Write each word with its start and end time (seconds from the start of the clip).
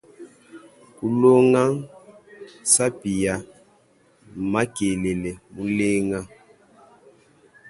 Kulonga 0.95 1.63
nsapi 2.61 3.11
ya 3.23 3.35
makelele 4.51 5.31
mulenga. 5.53 6.19